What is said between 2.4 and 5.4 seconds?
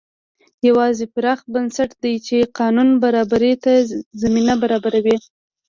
قانون برابرۍ ته زمینه برابروي.